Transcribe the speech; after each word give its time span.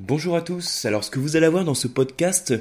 Bonjour 0.00 0.34
à 0.34 0.42
tous. 0.42 0.86
Alors 0.86 1.04
ce 1.04 1.10
que 1.12 1.20
vous 1.20 1.36
allez 1.36 1.46
avoir 1.46 1.64
dans 1.64 1.74
ce 1.74 1.86
podcast, 1.86 2.52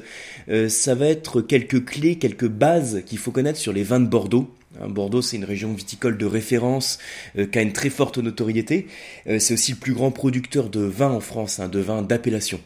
euh, 0.50 0.70
ça 0.70 0.93
va 0.93 1.08
être 1.08 1.42
quelques 1.42 1.83
clés, 1.83 2.20
quelques 2.20 2.48
bases 2.48 3.02
qu'il 3.08 3.17
faut 3.17 3.32
connaître 3.32 3.58
sur 3.58 3.74
les 3.74 3.82
vins 3.82 4.00
de 4.00 4.06
Bordeaux. 4.06 4.54
Hein, 4.79 4.88
Bordeaux, 4.90 5.24
c'est 5.24 5.38
une 5.38 5.43
région 5.43 5.74
viticole 5.74 6.19
de 6.19 6.27
référence 6.27 7.00
euh, 7.40 7.48
qui 7.48 7.58
a 7.58 7.64
une 7.64 7.74
très 7.74 7.90
forte 7.90 8.20
notoriété. 8.20 8.86
Euh, 9.25 9.39
c'est 9.39 9.55
aussi 9.55 9.71
le 9.71 9.80
plus 9.80 9.93
grand 9.93 10.11
producteur 10.11 10.70
de 10.70 10.82
vin 10.82 11.09
en 11.09 11.21
France, 11.21 11.59
hein, 11.59 11.70
de 11.70 11.80
vins 11.80 12.04
d'appellation. 12.04 12.61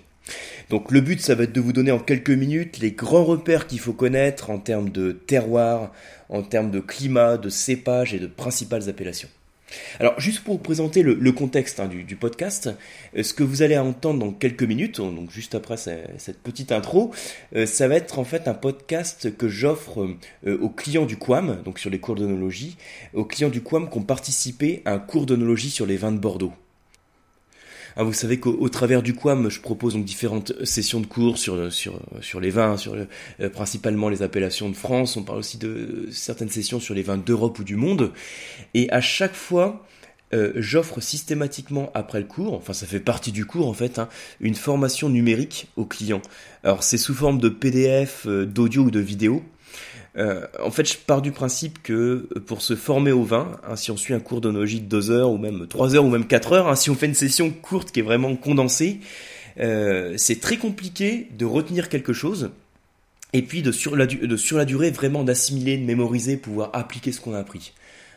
Donc 0.69 0.91
le 0.91 0.99
but, 0.99 1.21
ça 1.21 1.33
va 1.33 1.45
être 1.45 1.53
de 1.53 1.61
vous 1.61 1.71
donner 1.71 1.91
en 1.91 1.99
quelques 1.99 2.29
minutes 2.29 2.79
les 2.79 2.91
grands 2.91 3.23
repères 3.23 3.67
qu'il 3.67 3.79
faut 3.79 3.93
connaître 3.93 4.49
en 4.49 4.59
termes 4.59 4.89
de 4.89 5.13
terroir, 5.13 5.93
en 6.27 6.43
termes 6.43 6.71
de 6.71 6.81
climat, 6.81 7.37
de 7.37 7.47
cépage 7.47 8.13
et 8.13 8.19
de 8.19 8.27
principales 8.27 8.89
appellations. 8.89 9.29
Alors, 9.99 10.19
juste 10.19 10.43
pour 10.43 10.55
vous 10.55 10.61
présenter 10.61 11.03
le, 11.03 11.31
contexte 11.31 11.79
hein, 11.79 11.87
du, 11.87 12.15
podcast, 12.15 12.69
euh, 13.15 13.23
ce 13.23 13.33
que 13.33 13.43
vous 13.43 13.61
allez 13.61 13.77
entendre 13.77 14.19
dans 14.19 14.31
quelques 14.31 14.63
minutes, 14.63 14.97
donc 14.97 15.31
juste 15.31 15.55
après 15.55 15.77
cette 15.77 16.41
petite 16.41 16.71
intro, 16.71 17.13
euh, 17.55 17.65
ça 17.65 17.87
va 17.87 17.95
être 17.95 18.19
en 18.19 18.23
fait 18.23 18.47
un 18.47 18.53
podcast 18.53 19.35
que 19.35 19.47
j'offre 19.47 20.07
euh, 20.45 20.57
aux 20.59 20.69
clients 20.69 21.05
du 21.05 21.17
QAM, 21.17 21.61
donc 21.63 21.79
sur 21.79 21.89
les 21.89 21.99
cours 21.99 22.15
d'onologie, 22.15 22.77
aux 23.13 23.25
clients 23.25 23.49
du 23.49 23.61
QAM 23.61 23.89
qui 23.89 23.97
ont 23.97 24.03
participé 24.03 24.81
à 24.85 24.93
un 24.93 24.99
cours 24.99 25.25
d'onologie 25.25 25.69
sur 25.69 25.85
les 25.85 25.97
vins 25.97 26.11
de 26.11 26.19
Bordeaux. 26.19 26.53
Ah, 27.99 28.03
vous 28.03 28.13
savez 28.13 28.39
qu'au 28.39 28.69
travers 28.69 29.01
du 29.01 29.15
QAM, 29.15 29.49
je 29.49 29.59
propose 29.59 29.95
donc 29.95 30.05
différentes 30.05 30.53
sessions 30.63 30.99
de 30.99 31.07
cours 31.07 31.39
sur, 31.39 31.73
sur, 31.73 31.99
sur 32.21 32.39
les 32.39 32.51
vins, 32.51 32.77
sur 32.77 32.93
euh, 32.93 33.49
principalement 33.49 34.07
les 34.07 34.21
appellations 34.21 34.69
de 34.69 34.75
France. 34.75 35.17
On 35.17 35.23
parle 35.23 35.39
aussi 35.39 35.57
de 35.57 36.07
certaines 36.11 36.51
sessions 36.51 36.79
sur 36.79 36.93
les 36.93 37.01
vins 37.01 37.17
d'Europe 37.17 37.57
ou 37.57 37.63
du 37.63 37.75
monde. 37.75 38.11
Et 38.75 38.87
à 38.91 39.01
chaque 39.01 39.33
fois, 39.33 39.83
euh, 40.31 40.53
j'offre 40.57 41.01
systématiquement 41.01 41.89
après 41.95 42.19
le 42.19 42.27
cours, 42.27 42.53
enfin 42.53 42.73
ça 42.73 42.85
fait 42.85 42.99
partie 42.99 43.31
du 43.31 43.45
cours 43.45 43.67
en 43.67 43.73
fait, 43.73 43.97
hein, 43.97 44.09
une 44.41 44.53
formation 44.53 45.09
numérique 45.09 45.69
aux 45.75 45.85
clients. 45.85 46.21
Alors 46.63 46.83
c'est 46.83 46.99
sous 46.99 47.15
forme 47.15 47.39
de 47.39 47.49
PDF, 47.49 48.27
euh, 48.27 48.45
d'audio 48.45 48.83
ou 48.83 48.91
de 48.91 48.99
vidéo. 48.99 49.41
Euh, 50.17 50.45
en 50.63 50.71
fait, 50.71 50.85
je 50.91 50.97
pars 50.97 51.21
du 51.21 51.31
principe 51.31 51.81
que 51.83 52.27
pour 52.45 52.61
se 52.61 52.75
former 52.75 53.11
au 53.11 53.23
vin, 53.23 53.59
hein, 53.67 53.75
si 53.75 53.91
on 53.91 53.97
suit 53.97 54.13
un 54.13 54.19
cours 54.19 54.41
d'onologie 54.41 54.79
de 54.79 54.85
2 54.85 55.11
heures 55.11 55.31
ou 55.31 55.37
même 55.37 55.67
3 55.67 55.95
heures 55.95 56.05
ou 56.05 56.09
même 56.09 56.25
4 56.25 56.53
heures, 56.53 56.67
hein, 56.67 56.75
si 56.75 56.89
on 56.89 56.95
fait 56.95 57.05
une 57.05 57.13
session 57.13 57.51
courte 57.51 57.91
qui 57.91 57.99
est 57.99 58.03
vraiment 58.03 58.35
condensée, 58.35 58.99
euh, 59.59 60.15
c'est 60.17 60.39
très 60.39 60.57
compliqué 60.57 61.27
de 61.37 61.45
retenir 61.45 61.89
quelque 61.89 62.13
chose 62.13 62.49
et 63.33 63.41
puis 63.41 63.61
de 63.61 63.71
sur 63.71 63.95
la, 63.95 64.07
de 64.07 64.37
sur 64.37 64.57
la 64.57 64.65
durée 64.65 64.89
vraiment 64.91 65.23
d'assimiler, 65.23 65.77
de 65.77 65.83
mémoriser, 65.83 66.37
pouvoir 66.37 66.71
appliquer 66.73 67.11
ce 67.11 67.21
qu'on 67.21 67.33
a 67.33 67.39
appris. 67.39 67.73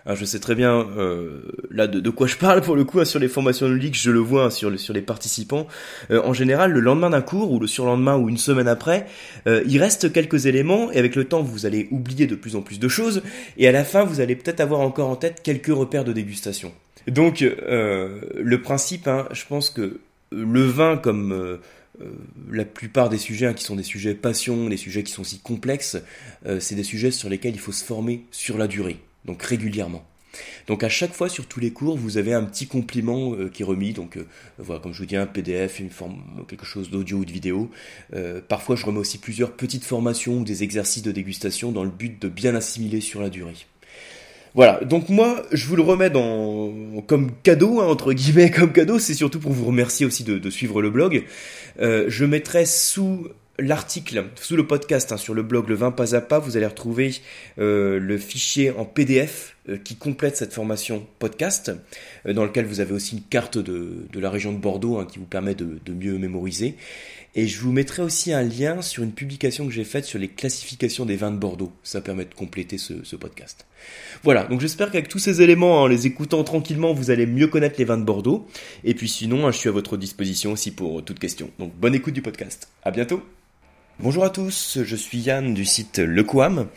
Ah, 0.07 0.15
je 0.15 0.25
sais 0.25 0.39
très 0.39 0.55
bien 0.55 0.89
euh, 0.97 1.43
là 1.71 1.87
de, 1.87 2.11
quoi 2.11 2.27
je 2.27 2.37
parle 2.37 2.63
pour 2.63 2.75
le 2.75 2.85
coup 2.85 3.01
hein, 3.01 3.05
sur 3.05 3.19
les 3.19 3.29
formations 3.29 3.69
de 3.69 3.75
ligue, 3.75 3.95
je 3.95 4.11
le 4.11 4.19
vois 4.19 4.45
hein, 4.45 4.51
sur, 4.51 4.79
sur 4.79 4.95
les 4.95 5.03
participants. 5.03 5.67
Euh, 6.11 6.23
en 6.25 6.33
général, 6.33 6.73
le 6.73 6.81
lendemain 6.81 7.11
d'un 7.11 7.21
cours 7.21 7.53
ou 7.53 7.61
le 7.61 7.67
surlendemain 7.67 8.17
ou 8.17 8.29
une 8.31 8.39
semaine 8.39 8.69
après, 8.69 9.07
euh, 9.47 9.63
il 9.67 9.79
reste 9.79 10.11
quelques 10.11 10.47
éléments 10.47 10.91
et 10.91 10.99
avec 10.99 11.17
le 11.17 11.25
temps, 11.25 11.43
vous 11.43 11.67
allez 11.67 11.87
oublier 11.91 12.27
de 12.27 12.35
plus 12.35 12.57
en 12.57 12.63
plus 12.63 12.79
de 12.79 12.89
choses 12.89 13.23
et 13.59 13.69
à 13.69 13.73
la 13.73 13.85
fin, 13.85 14.05
vous 14.05 14.21
allez 14.21 14.37
peut-être 14.37 14.61
avoir 14.61 14.81
encore 14.81 15.11
en 15.11 15.17
tête 15.17 15.43
quelques 15.43 15.67
repères 15.67 16.05
de 16.05 16.13
dégustation. 16.13 16.73
Donc, 17.07 17.41
le 17.41 18.57
principe, 18.63 19.09
hein, 19.09 19.27
je 19.33 19.45
pense 19.47 19.71
que 19.71 20.01
le 20.31 20.63
vin 20.63 20.97
comme 20.97 21.59
la 22.51 22.65
plupart 22.65 23.09
des 23.09 23.19
sujets 23.19 23.53
qui 23.55 23.65
sont 23.65 23.75
des 23.75 23.83
sujets 23.83 24.15
passion, 24.15 24.69
des 24.69 24.77
sujets 24.77 25.03
qui 25.03 25.13
sont 25.13 25.25
si 25.25 25.41
complexes, 25.41 25.97
c'est 26.59 26.75
des 26.75 26.85
sujets 26.85 27.11
sur 27.11 27.31
lesquels 27.31 27.55
il 27.55 27.61
faut 27.61 27.73
se 27.73 27.85
former 27.85 28.27
sur 28.31 28.59
la 28.59 28.67
durée 28.67 28.99
donc 29.25 29.43
régulièrement. 29.43 30.05
Donc 30.67 30.85
à 30.85 30.89
chaque 30.89 31.13
fois 31.13 31.29
sur 31.29 31.47
tous 31.47 31.61
les 31.61 31.73
cours, 31.73 31.97
vous 31.97 32.17
avez 32.17 32.33
un 32.33 32.45
petit 32.45 32.67
compliment 32.67 33.35
euh, 33.35 33.49
qui 33.49 33.63
est 33.63 33.65
remis. 33.65 33.93
Donc 33.93 34.17
euh, 34.17 34.27
voilà, 34.59 34.81
comme 34.81 34.93
je 34.93 34.99
vous 34.99 35.07
dis, 35.07 35.17
un 35.17 35.27
PDF, 35.27 35.81
une 35.81 35.91
forme, 35.91 36.23
quelque 36.49 36.67
chose 36.67 36.91
d'audio 36.91 37.19
ou 37.19 37.25
de 37.25 37.33
vidéo. 37.33 37.71
Euh, 38.15 38.41
parfois, 38.47 38.77
je 38.77 38.87
remets 38.87 38.99
aussi 38.99 39.19
plusieurs 39.19 39.53
petites 39.53 39.85
formations 39.85 40.39
ou 40.39 40.45
des 40.45 40.63
exercices 40.63 41.03
de 41.03 41.13
dégustation 41.13 41.73
dans 41.73 41.85
le 41.85 41.91
but 41.91 42.21
de 42.21 42.29
bien 42.29 42.55
assimiler 42.55 43.01
sur 43.01 43.21
la 43.21 43.31
durée. 43.31 43.55
Voilà, 44.55 44.81
donc 44.85 45.09
moi, 45.09 45.45
je 45.53 45.65
vous 45.67 45.77
le 45.77 45.83
remets 45.83 46.11
comme 47.07 47.31
cadeau, 47.45 47.81
hein, 47.81 47.87
entre 47.87 48.13
guillemets, 48.13 48.51
comme 48.51 48.73
cadeau. 48.73 48.99
C'est 48.99 49.15
surtout 49.15 49.39
pour 49.39 49.53
vous 49.53 49.65
remercier 49.65 50.05
aussi 50.07 50.25
de 50.25 50.51
suivre 50.51 50.83
le 50.83 50.91
blog. 50.91 51.25
je 51.79 52.25
mettrai 52.25 52.67
sous 52.67 53.29
l'article 53.61 54.25
sous 54.37 54.57
le 54.57 54.67
podcast 54.67 55.13
hein, 55.13 55.17
sur 55.17 55.35
le 55.35 55.43
blog 55.43 55.69
Le 55.69 55.75
Vin 55.75 55.91
Pas 55.91 56.15
à 56.15 56.21
Pas, 56.21 56.39
vous 56.39 56.57
allez 56.57 56.67
retrouver 56.67 57.15
euh, 57.59 57.99
le 57.99 58.19
fichier 58.19 58.71
en 58.71 58.85
PDF 58.85 59.57
euh, 59.69 59.77
qui 59.77 59.97
complète 59.97 60.37
cette 60.37 60.53
formation 60.53 61.07
podcast, 61.19 61.71
euh, 62.27 62.33
dans 62.33 62.45
lequel 62.45 62.65
vous 62.65 62.81
avez 62.81 62.93
aussi 62.93 63.17
une 63.17 63.23
carte 63.23 63.59
de, 63.59 64.07
la 64.15 64.31
région 64.31 64.53
de 64.53 64.59
Bordeaux 64.59 64.99
hein, 64.99 65.07
qui 65.11 65.19
vous 65.19 65.27
permet 65.27 65.55
de, 65.55 65.93
mieux 65.93 66.19
mémoriser. 66.19 66.77
Et 67.35 67.47
je 67.47 67.61
vous 67.61 67.71
mettrai 67.71 68.03
aussi 68.03 68.33
un 68.33 68.43
lien 68.43 68.83
sur 68.83 69.05
une 69.05 69.13
publication 69.13 69.67
que 69.67 69.73
j'ai 69.73 69.85
faite 69.85 70.05
sur 70.05 70.19
les 70.19 70.27
classifications 70.29 71.07
des 71.07 71.15
vins 71.15 71.31
de 71.31 71.37
Bordeaux. 71.37 71.71
Ça 71.85 72.01
permet 72.01 72.25
de 72.25 72.35
compléter 72.35 72.79
ce, 72.79 73.17
podcast. 73.17 73.67
Voilà, 74.25 74.45
donc 74.45 74.61
j'espère 74.61 74.91
qu'avec 74.91 75.09
tous 75.09 75.21
ces 75.21 75.43
éléments, 75.43 75.83
en 75.83 75.87
les 75.87 76.07
écoutant 76.07 76.43
tranquillement, 76.43 76.93
vous 76.93 77.11
allez 77.11 77.27
mieux 77.27 77.47
connaître 77.47 77.77
les 77.79 77.85
vins 77.85 77.99
de 77.99 78.05
Bordeaux. 78.05 78.49
Et 78.83 78.95
puis 78.95 79.09
sinon, 79.09 79.47
hein, 79.47 79.53
je 79.53 79.59
suis 79.59 79.69
à 79.69 79.73
votre 79.73 79.97
disposition 79.97 80.53
aussi 80.53 80.73
pour 80.73 81.05
toute 81.05 81.19
question. 81.19 81.51
Donc 81.59 81.73
bonne 81.75 81.95
écoute 81.95 82.15
du 82.15 82.23
podcast. 82.23 82.69
À 82.83 82.91
bientôt 82.91 83.23
Bonjour 84.03 84.25
à 84.25 84.31
tous, 84.31 84.79
je 84.83 84.97
suis 84.97 85.19
Yann 85.19 85.53
du 85.53 85.67
site 85.67 85.99
Lequam. 85.99 86.69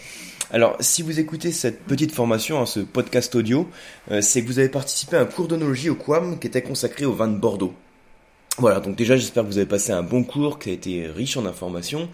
Alors, 0.52 0.76
si 0.82 1.02
vous 1.02 1.22
écoutez 1.22 1.54
cette 1.54 1.82
petite 1.86 2.12
formation, 2.12 2.60
hein, 2.60 2.66
ce 2.66 2.82
podcast 2.82 3.34
audio, 3.36 3.70
euh, 4.12 4.20
c'est 4.20 4.42
que 4.42 4.48
vous 4.48 4.60
avez 4.60 4.68
participé 4.68 5.16
à 5.16 5.22
un 5.22 5.26
cours 5.26 5.48
d'onologie 5.48 5.90
au 5.90 5.96
QAM 5.96 6.38
qui 6.38 6.48
était 6.48 6.62
consacré 6.62 7.06
au 7.06 7.14
vin 7.14 7.30
de 7.30 7.38
Bordeaux. 7.38 7.74
Voilà, 8.58 8.82
donc 8.82 8.98
déjà 8.98 9.16
j'espère 9.16 9.44
que 9.44 9.48
vous 9.48 9.58
avez 9.58 9.68
passé 9.68 9.94
un 9.94 10.04
bon 10.04 10.26
cours 10.26 10.60
qui 10.60 10.70
a 10.70 10.74
été 10.74 11.08
riche 11.08 11.38
en 11.38 11.46
informations. 11.46 12.10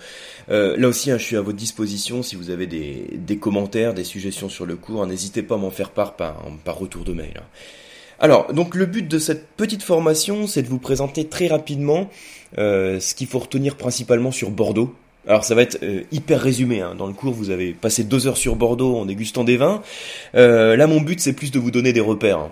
Euh, 0.52 0.78
là 0.78 0.88
aussi, 0.88 1.10
hein, 1.10 1.18
je 1.18 1.24
suis 1.24 1.38
à 1.38 1.42
votre 1.42 1.58
disposition 1.58 2.22
si 2.22 2.36
vous 2.36 2.52
avez 2.52 2.68
des, 2.68 3.38
commentaires, 3.40 3.96
des 3.96 4.04
suggestions 4.04 4.48
sur 4.48 4.68
le 4.68 4.76
cours, 4.76 5.08
n'hésitez 5.08 5.42
pas 5.42 5.56
à 5.56 5.58
m'en 5.58 5.72
faire 5.72 5.90
part 5.90 6.16
par, 6.16 6.46
par 6.64 6.78
retour 6.78 7.04
de 7.04 7.14
mail. 7.14 7.42
Alors, 8.22 8.54
donc 8.54 8.76
le 8.76 8.86
but 8.86 9.08
de 9.08 9.18
cette 9.18 9.48
petite 9.56 9.82
formation, 9.82 10.46
c'est 10.46 10.62
de 10.62 10.68
vous 10.68 10.80
présenter 10.80 11.28
très 11.28 11.48
rapidement 11.48 12.10
euh, 12.58 13.00
ce 13.00 13.16
qu'il 13.16 13.28
faut 13.28 13.40
retenir 13.40 13.78
principalement 13.78 14.32
sur 14.32 14.50
Bordeaux. 14.50 14.94
Alors 15.28 15.46
ça 15.46 15.56
va 15.56 15.62
être 15.62 15.80
euh, 15.84 16.02
hyper 16.12 16.42
résumé. 16.42 16.82
Hein. 16.82 16.96
Dans 16.98 17.08
le 17.08 17.14
cours, 17.14 17.34
vous 17.34 17.50
avez 17.50 17.72
passé 17.72 18.04
deux 18.04 18.28
heures 18.28 18.38
sur 18.38 18.56
Bordeaux 18.56 18.98
en 18.98 19.06
dégustant 19.06 19.46
des 19.46 19.56
vins. 19.56 19.82
Euh, 20.36 20.76
là, 20.76 20.88
mon 20.88 21.00
but, 21.00 21.22
c'est 21.22 21.34
plus 21.34 21.52
de 21.52 21.60
vous 21.60 21.72
donner 21.72 21.94
des 21.94 22.02
repères. 22.02 22.40
Hein. 22.40 22.52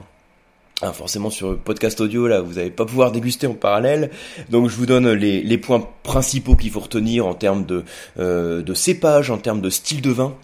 Ah, 0.81 0.93
forcément 0.93 1.31
sur 1.31 1.49
le 1.49 1.57
podcast 1.57 1.99
audio 2.01 2.27
là 2.27 2.39
vous 2.39 2.53
n'allez 2.53 2.69
pas 2.69 2.85
pouvoir 2.85 3.11
déguster 3.11 3.47
en 3.47 3.55
parallèle 3.55 4.11
donc 4.51 4.69
je 4.69 4.75
vous 4.75 4.85
donne 4.85 5.11
les, 5.11 5.57
points 5.57 5.83
principaux 6.03 6.55
qu'il 6.55 6.69
faut 6.69 6.81
retenir 6.81 7.25
en 7.25 7.33
termes 7.33 7.65
de 7.65 8.73
cépage 8.75 9.31
en 9.31 9.39
termes 9.39 9.61
de 9.61 9.71
style 9.71 10.01
de 10.01 10.11
vin 10.11 10.35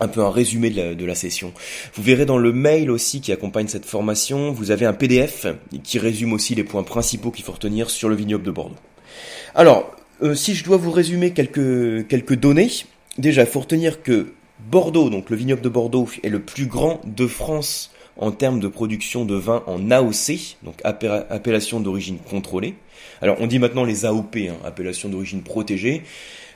un 0.00 0.08
peu 0.08 0.22
un 0.22 0.30
résumé 0.30 0.70
de 0.70 1.04
la, 1.04 1.14
session. 1.14 1.52
Vous 1.94 2.02
verrez 2.02 2.26
dans 2.26 2.38
le 2.38 2.52
mail 2.52 2.90
aussi 2.90 3.20
qui 3.20 3.32
accompagne 3.32 3.68
cette 3.68 3.84
formation, 3.84 4.52
vous 4.52 4.70
avez 4.70 4.86
un 4.86 4.92
PDF 4.92 5.46
qui 5.84 5.98
résume 5.98 6.32
aussi 6.32 6.54
les 6.54 6.64
points 6.64 6.82
principaux 6.82 7.30
qu'il 7.30 7.44
faut 7.44 7.52
retenir 7.52 7.90
sur 7.90 8.08
le 8.08 8.14
vignoble 8.14 8.44
de 8.44 8.50
Bordeaux. 8.50 8.76
Alors, 9.54 9.94
euh, 10.22 10.34
si 10.34 10.54
je 10.54 10.64
dois 10.64 10.76
vous 10.76 10.90
résumer 10.90 11.32
quelques, 11.32 12.06
quelques 12.08 12.34
données, 12.34 12.70
déjà, 13.18 13.42
il 13.42 13.48
faut 13.48 13.60
retenir 13.60 14.02
que 14.02 14.32
Bordeaux, 14.70 15.10
donc 15.10 15.30
le 15.30 15.36
vignoble 15.36 15.62
de 15.62 15.68
Bordeaux, 15.68 16.08
est 16.22 16.28
le 16.28 16.40
plus 16.40 16.66
grand 16.66 17.00
de 17.04 17.26
France 17.26 17.92
en 18.16 18.30
termes 18.30 18.60
de 18.60 18.68
production 18.68 19.24
de 19.24 19.34
vin 19.34 19.62
en 19.66 19.90
AOC, 19.90 20.56
donc 20.62 20.74
appellation 20.84 21.80
d'origine 21.80 22.18
contrôlée. 22.18 22.74
Alors 23.22 23.36
on 23.40 23.46
dit 23.46 23.58
maintenant 23.58 23.84
les 23.84 24.04
AOP, 24.04 24.36
hein, 24.36 24.56
appellation 24.64 25.08
d'origine 25.08 25.42
protégée. 25.42 26.02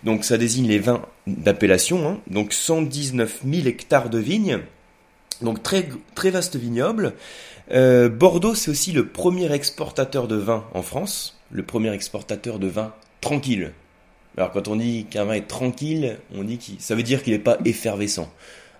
Donc 0.04 0.25
ça 0.25 0.37
désigne 0.37 0.69
les 0.69 0.78
vins 0.78 1.03
d'appellation, 1.26 2.06
hein. 2.09 2.20
donc 2.26 2.53
119 2.53 3.41
000 3.50 3.66
hectares 3.66 4.10
de 4.10 4.19
vignes, 4.19 4.60
donc 5.41 5.62
très, 5.62 5.87
vaste 6.31 6.56
vignoble. 6.56 7.15
Euh, 7.72 8.10
Bordeaux, 8.10 8.54
c'est 8.54 8.70
aussi 8.70 8.92
le 8.92 9.06
premier 9.09 9.50
exportateur 9.53 10.28
de 10.28 10.37
vin 10.37 10.65
en 10.75 10.82
France, 10.82 11.41
le 11.50 11.62
premier 11.62 11.92
exportateur 11.92 12.59
de 12.59 12.66
vin 12.66 12.92
tranquille. 13.22 13.72
Alors 14.36 14.53
quand 14.53 14.68
on 14.68 14.77
dit 14.77 15.06
qu'un 15.09 15.24
vin 15.24 15.34
est 15.34 15.48
tranquille, 15.48 16.18
on 16.34 16.45
dit 16.45 16.77
ça 16.78 16.95
veut 16.95 17.03
dire 17.03 17.22
qu'il 17.22 17.33
n'est 17.33 17.39
pas 17.39 17.57
effervescent. 17.65 18.30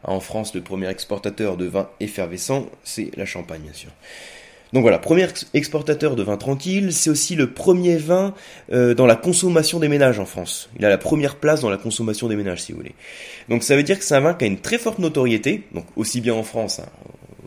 En 0.03 0.21
France, 0.21 0.55
le 0.55 0.61
premier 0.61 0.89
exportateur 0.89 1.57
de 1.57 1.65
vin 1.65 1.89
effervescent, 1.99 2.67
c'est 2.83 3.11
la 3.17 3.25
Champagne, 3.25 3.63
bien 3.63 3.73
sûr. 3.73 3.91
Donc 4.75 4.83
voilà, 4.83 4.99
premier 4.99 5.29
exportateur 5.55 6.17
de 6.17 6.25
vin 6.25 6.37
tranquille, 6.37 6.93
c'est 6.93 7.09
aussi 7.09 7.37
le 7.37 7.53
premier 7.53 7.97
vin 7.97 8.35
euh, 8.73 8.93
dans 8.93 9.07
la 9.07 9.15
consommation 9.15 9.79
des 9.79 9.87
ménages 9.87 10.19
en 10.19 10.27
France. 10.27 10.69
Il 10.77 10.85
a 10.85 10.89
la 10.89 10.99
première 10.99 11.37
place 11.37 11.61
dans 11.61 11.71
la 11.71 11.77
consommation 11.77 12.27
des 12.27 12.35
ménages, 12.35 12.65
si 12.65 12.73
vous 12.73 12.79
voulez. 12.79 12.97
Donc 13.49 13.63
ça 13.63 13.77
veut 13.77 13.85
dire 13.85 13.97
que 13.97 14.05
c'est 14.05 14.17
un 14.17 14.21
vin 14.21 14.35
qui 14.35 14.43
a 14.43 14.49
une 14.49 14.59
très 14.59 14.79
forte 14.79 14.99
notoriété, 14.99 15.63
donc 15.73 15.85
aussi 15.95 16.21
bien 16.21 16.35
en 16.35 16.43
France, 16.43 16.81
hein, 16.81 16.89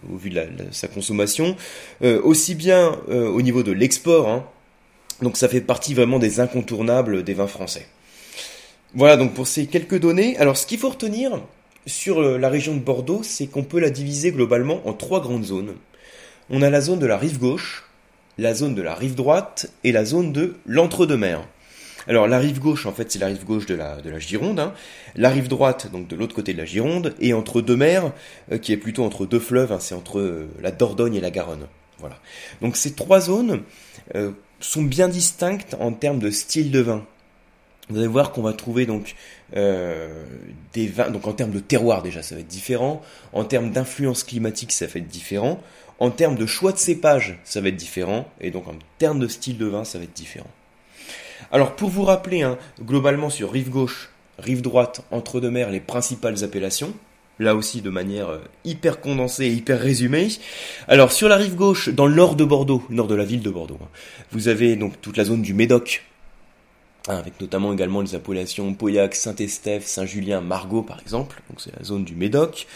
au 0.10 0.16
vu 0.16 0.30
de, 0.30 0.42
sa 0.72 0.88
consommation, 0.88 1.58
euh, 2.02 2.22
aussi 2.24 2.56
bien 2.56 2.98
euh, 3.10 3.28
au 3.28 3.42
niveau 3.42 3.62
de 3.62 3.74
l'export. 3.74 4.30
Hein. 4.30 4.46
donc 5.22 5.36
ça 5.36 5.50
fait 5.50 5.60
partie 5.60 5.94
vraiment 5.94 6.20
des 6.20 6.40
incontournables 6.40 7.26
des 7.26 7.34
vins 7.34 7.48
français. 7.48 7.88
Voilà 8.94 9.18
donc 9.18 9.34
pour 9.34 9.48
ces 9.48 9.66
quelques 9.66 10.00
données. 10.00 10.38
Alors 10.38 10.56
ce 10.56 10.66
qu'il 10.66 10.80
faut 10.80 10.92
retenir 10.92 11.42
sur 11.88 12.22
la 12.22 12.48
région 12.48 12.74
de 12.74 12.80
Bordeaux, 12.80 13.20
c'est 13.22 13.48
qu'on 13.48 13.64
peut 13.64 13.82
la 13.82 13.90
diviser 13.90 14.32
globalement 14.32 14.80
en 14.86 14.94
trois 14.94 15.20
grandes 15.20 15.44
zones. 15.44 15.74
On 16.50 16.62
a 16.62 16.70
la 16.70 16.80
zone 16.80 17.00
de 17.00 17.06
la 17.06 17.18
rive 17.18 17.40
gauche, 17.40 17.84
la 18.38 18.54
zone 18.54 18.74
de 18.74 18.82
la 18.82 18.96
rive 18.96 19.16
droite 19.16 19.70
et 19.84 19.92
la 19.92 20.06
zone 20.06 20.32
de 20.32 20.56
l'entre-deux-mers. 20.66 21.46
Alors 22.08 22.28
la 22.28 22.40
rive 22.40 22.60
gauche, 22.60 22.86
en 22.86 22.94
fait, 22.94 23.12
c'est 23.12 23.20
la 23.20 23.28
rive 23.28 23.44
gauche 23.44 23.66
de 23.66 23.76
la, 23.76 24.00
de 24.00 24.10
la 24.10 24.18
Gironde, 24.18 24.60
hein. 24.60 24.74
la 25.16 25.30
rive 25.30 25.50
droite, 25.50 25.92
donc 25.92 26.08
de 26.08 26.16
l'autre 26.16 26.34
côté 26.34 26.54
de 26.54 26.58
la 26.58 26.64
Gironde, 26.64 27.14
et 27.20 27.34
entre 27.34 27.60
deux 27.60 27.76
mers, 27.76 28.14
euh, 28.54 28.58
qui 28.58 28.72
est 28.72 28.78
plutôt 28.78 29.04
entre 29.04 29.26
deux 29.26 29.40
fleuves, 29.40 29.74
hein, 29.74 29.80
c'est 29.82 29.94
entre 29.94 30.20
euh, 30.20 30.48
la 30.62 30.72
Dordogne 30.72 31.16
et 31.16 31.20
la 31.20 31.32
Garonne. 31.32 31.68
Voilà. 32.00 32.18
Donc 32.62 32.78
ces 32.78 32.94
trois 32.94 33.20
zones 33.20 33.64
euh, 34.16 34.32
sont 34.62 34.84
bien 34.84 35.10
distinctes 35.10 35.76
en 35.82 35.92
termes 35.92 36.20
de 36.20 36.32
style 36.32 36.72
de 36.72 36.80
vin. 36.80 37.06
Vous 37.90 37.98
allez 37.98 38.08
voir 38.08 38.32
qu'on 38.32 38.42
va 38.42 38.54
trouver 38.54 38.86
donc 38.86 39.16
des 39.54 40.88
vins, 40.88 41.10
donc 41.10 41.26
en 41.26 41.32
termes 41.32 41.52
de 41.52 41.60
terroir 41.60 42.04
déjà, 42.04 42.22
ça 42.22 42.36
va 42.36 42.42
être 42.42 42.48
différent. 42.48 43.02
En 43.32 43.46
termes 43.46 43.72
d'influence 43.72 44.26
climatique, 44.26 44.74
ça 44.74 44.88
va 44.88 45.00
être 45.00 45.08
différent. 45.08 45.62
En 46.00 46.12
termes 46.12 46.36
de 46.36 46.46
choix 46.46 46.72
de 46.72 46.78
cépage, 46.78 47.40
ça 47.44 47.62
va 47.62 47.70
être 47.70 47.76
différent. 47.76 48.30
Et 48.40 48.52
donc 48.52 48.68
en 48.68 48.76
termes 48.98 49.20
de 49.20 49.28
style 49.28 49.58
de 49.58 49.66
vin, 49.66 49.84
ça 49.84 49.98
va 49.98 50.04
être 50.04 50.14
différent. 50.14 50.50
Alors 51.52 51.76
pour 51.76 51.90
vous 51.90 52.04
rappeler, 52.04 52.42
hein, 52.42 52.58
globalement 52.82 53.30
sur 53.30 53.52
rive 53.52 53.70
gauche, 53.70 54.10
rive 54.38 54.62
droite, 54.62 55.02
entre 55.12 55.40
deux 55.40 55.52
mers, 55.52 55.70
les 55.70 55.80
principales 55.80 56.44
appellations, 56.44 56.94
là 57.40 57.56
aussi 57.56 57.82
de 57.82 57.90
manière 57.90 58.30
euh, 58.30 58.40
hyper 58.66 59.00
condensée 59.00 59.46
et 59.46 59.52
hyper 59.52 59.80
résumée. 59.80 60.28
Alors 60.88 61.12
sur 61.12 61.30
la 61.30 61.38
rive 61.38 61.56
gauche, 61.56 61.90
dans 61.90 62.06
le 62.06 62.16
nord 62.16 62.36
de 62.36 62.44
Bordeaux, 62.44 62.84
nord 62.90 63.08
de 63.08 63.16
la 63.16 63.26
ville 63.26 63.42
de 63.42 63.50
Bordeaux, 63.50 63.80
hein, 63.82 63.90
vous 64.32 64.48
avez 64.48 64.76
donc 64.76 65.00
toute 65.02 65.18
la 65.18 65.24
zone 65.24 65.42
du 65.42 65.54
Médoc, 65.54 66.04
hein, 67.08 67.16
avec 67.18 67.40
notamment 67.40 67.72
également 67.72 68.02
les 68.02 68.16
appellations 68.16 68.74
Pauillac, 68.74 69.16
Saint-Estèphe, 69.16 69.86
Saint-Julien, 69.86 70.42
Margaux 70.42 70.82
par 70.84 71.00
exemple, 71.00 71.42
donc 71.50 71.62
c'est 71.62 71.76
la 71.78 71.84
zone 71.84 72.04
du 72.04 72.16
Médoc. 72.16 72.68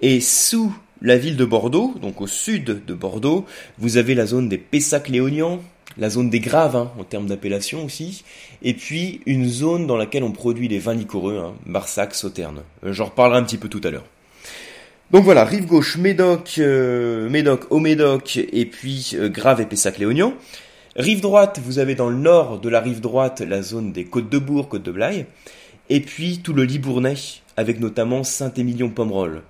Et 0.00 0.20
sous 0.20 0.74
la 1.02 1.18
ville 1.18 1.36
de 1.36 1.44
Bordeaux, 1.44 1.94
donc 2.00 2.20
au 2.20 2.26
sud 2.26 2.84
de 2.84 2.94
Bordeaux, 2.94 3.44
vous 3.78 3.96
avez 3.96 4.14
la 4.14 4.26
zone 4.26 4.48
des 4.48 4.58
Pessac-Léognan, 4.58 5.60
la 5.98 6.10
zone 6.10 6.30
des 6.30 6.40
graves 6.40 6.76
hein, 6.76 6.92
en 6.98 7.04
termes 7.04 7.26
d'appellation 7.26 7.84
aussi, 7.84 8.24
et 8.62 8.74
puis 8.74 9.20
une 9.26 9.48
zone 9.48 9.86
dans 9.86 9.96
laquelle 9.96 10.24
on 10.24 10.32
produit 10.32 10.68
les 10.68 10.78
vins 10.78 10.94
liquoreux, 10.94 11.38
hein, 11.38 11.54
Barsac, 11.66 12.14
Sauterne. 12.14 12.62
Euh, 12.84 12.92
j'en 12.92 13.06
reparlerai 13.06 13.38
un 13.38 13.42
petit 13.42 13.58
peu 13.58 13.68
tout 13.68 13.80
à 13.84 13.90
l'heure. 13.90 14.04
Donc 15.10 15.24
voilà, 15.24 15.44
rive 15.44 15.66
gauche, 15.66 15.96
Médoc, 15.98 16.54
euh, 16.58 17.28
Médoc, 17.28 17.66
au 17.70 17.78
Médoc, 17.78 18.38
et 18.38 18.66
puis 18.66 19.12
euh, 19.14 19.28
Grave 19.28 19.60
et 19.60 19.66
Pessac-Léognan. 19.66 20.34
Rive 20.96 21.20
droite, 21.20 21.60
vous 21.62 21.78
avez 21.78 21.94
dans 21.94 22.08
le 22.08 22.16
nord 22.16 22.58
de 22.58 22.68
la 22.68 22.80
rive 22.80 23.00
droite 23.00 23.42
la 23.42 23.62
zone 23.62 23.92
des 23.92 24.04
Côtes 24.04 24.30
de 24.30 24.38
Bourg, 24.38 24.68
Côtes 24.68 24.82
de 24.82 24.90
Blaye, 24.90 25.26
et 25.90 26.00
puis 26.00 26.38
tout 26.38 26.54
le 26.54 26.64
Libournais, 26.64 27.14
avec 27.56 27.80
notamment 27.80 28.24
Saint-Émilion-Pomerol, 28.24 29.42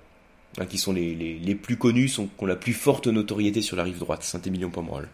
hein, 0.59 0.65
qui 0.65 0.77
sont 0.77 0.93
les, 0.93 1.55
plus 1.61 1.77
connus, 1.77 2.09
qui 2.09 2.19
ont 2.39 2.45
la 2.45 2.55
plus 2.55 2.73
forte 2.73 3.07
notoriété 3.07 3.61
sur 3.61 3.75
la 3.75 3.83
rive 3.83 3.99
droite, 3.99 4.23
Saint-Émilion-Pomerol. 4.23 5.07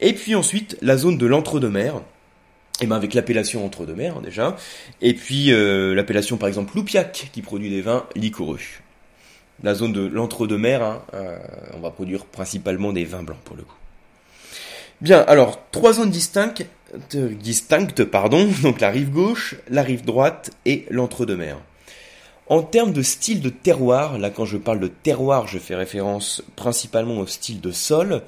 Et 0.00 0.12
puis 0.12 0.34
ensuite, 0.34 0.76
la 0.80 0.96
zone 0.96 1.18
de 1.18 1.26
l'entre-deux-mers, 1.26 1.96
et 2.80 2.84
eh 2.84 2.86
ben 2.86 2.94
avec 2.94 3.14
l'appellation 3.14 3.66
entre-deux-mers 3.66 4.20
déjà, 4.20 4.56
et 5.00 5.12
puis 5.12 5.52
euh, 5.52 5.96
l'appellation 5.96 6.36
par 6.36 6.48
exemple 6.48 6.76
Loupiac 6.76 7.30
qui 7.32 7.42
produit 7.42 7.70
des 7.70 7.80
vins 7.80 8.06
liquoreux. 8.14 8.60
La 9.64 9.74
zone 9.74 9.92
de 9.92 10.06
l'entre-deux-mers, 10.06 10.84
hein, 10.84 11.02
euh, 11.14 11.36
on 11.74 11.80
va 11.80 11.90
produire 11.90 12.24
principalement 12.24 12.92
des 12.92 13.04
vins 13.04 13.24
blancs 13.24 13.40
pour 13.44 13.56
le 13.56 13.64
coup. 13.64 13.74
Bien, 15.00 15.20
alors 15.22 15.60
trois 15.72 15.94
zones 15.94 16.10
distinctes, 16.10 16.64
distinctes 17.12 18.04
pardon, 18.04 18.48
donc 18.62 18.80
la 18.80 18.90
rive 18.90 19.10
gauche, 19.10 19.56
la 19.68 19.82
rive 19.82 20.04
droite 20.04 20.52
et 20.64 20.86
l'entre-deux-mers. 20.90 21.58
En 22.50 22.62
termes 22.62 22.94
de 22.94 23.02
style 23.02 23.42
de 23.42 23.50
terroir, 23.50 24.18
là 24.18 24.30
quand 24.30 24.46
je 24.46 24.56
parle 24.56 24.80
de 24.80 24.88
terroir, 24.88 25.46
je 25.46 25.58
fais 25.58 25.74
référence 25.74 26.42
principalement 26.56 27.18
au 27.18 27.26
style 27.26 27.60
de 27.60 27.72
sol, 27.72 28.22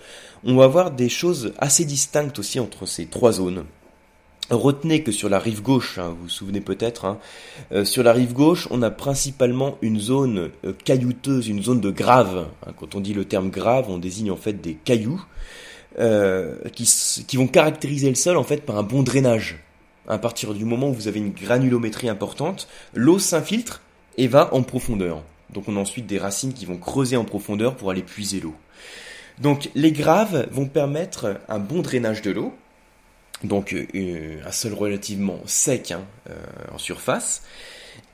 on 0.45 0.57
va 0.57 0.67
voir 0.67 0.91
des 0.91 1.09
choses 1.09 1.55
assez 1.57 1.87
distinctes 1.87 2.39
aussi 2.39 2.61
entre 2.61 2.85
ces 2.85 3.07
trois 3.07 3.33
zones. 3.33 3.65
Retenez 4.51 5.03
que 5.03 5.13
sur 5.13 5.31
la 5.31 5.39
rive 5.39 5.63
gauche, 5.63 5.99
hein, 5.99 6.11
vous 6.11 6.25
vous 6.25 6.29
souvenez 6.29 6.61
peut-être, 6.61 7.07
hein, 7.07 7.19
euh, 7.73 7.87
sur 7.87 8.03
la 8.03 8.13
rive 8.13 8.35
gauche, 8.35 8.69
on 8.71 8.83
a 8.83 8.91
principalement 8.91 9.79
une 9.81 9.99
zone 9.99 10.51
euh, 10.67 10.75
caillouteuse, 10.85 11.49
une 11.49 11.63
zone 11.63 11.81
de 11.81 11.91
grave. 11.91 12.49
Hein. 12.67 12.73
quand 12.79 12.95
on 12.97 13.01
dit 13.01 13.15
le 13.15 13.25
terme 13.25 13.49
grave, 13.49 13.87
on 13.89 13.97
désigne 13.97 14.33
en 14.33 14.37
fait 14.37 14.61
des 14.61 14.75
cailloux 14.75 15.25
euh, 15.99 16.57
qui, 16.75 16.85
qui 17.27 17.37
vont 17.39 17.47
caractériser 17.47 18.11
le 18.11 18.17
sol 18.17 18.37
en 18.37 18.45
fait 18.45 18.67
par 18.67 18.77
un 18.77 18.83
bon 18.83 19.03
drainage. 19.03 19.65
À 20.09 20.19
partir 20.19 20.53
du 20.53 20.67
moment 20.67 20.89
où 20.89 20.95
vous 20.95 21.09
avez 21.09 21.21
une 21.21 21.31
granulométrie 21.31 22.09
importante, 22.09 22.69
l'eau 22.93 23.19
s'infiltre 23.19 23.81
et 24.17 24.29
va 24.29 24.53
en 24.55 24.63
profondeur. 24.63 25.23
Donc 25.53 25.65
on 25.69 25.77
a 25.77 25.81
ensuite 25.81 26.07
des 26.07 26.19
racines 26.19 26.53
qui 26.53 26.67
vont 26.67 26.77
creuser 26.77 27.17
en 27.17 27.25
profondeur 27.25 27.77
pour 27.77 27.91
aller 27.91 28.03
puiser 28.03 28.41
l'eau. 28.41 28.55
Donc 29.39 29.71
les 29.75 29.93
graves 29.93 30.49
vont 30.51 30.67
permettre 30.67 31.41
un 31.49 31.59
bon 31.59 31.81
drainage 31.81 32.23
de 32.23 32.31
l'eau, 32.31 32.55
donc 33.43 33.73
euh, 33.73 34.39
un 34.45 34.53
sol 34.53 34.75
relativement 34.75 35.41
sec 35.47 35.93
hein, 35.93 36.03
euh, 36.29 36.35
en 36.73 36.79
surface. 36.79 37.43